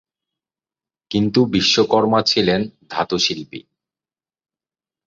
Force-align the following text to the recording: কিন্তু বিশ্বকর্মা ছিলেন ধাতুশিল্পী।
কিন্তু 1.11 1.39
বিশ্বকর্মা 1.45 2.19
ছিলেন 2.23 2.61
ধাতুশিল্পী। 2.89 3.59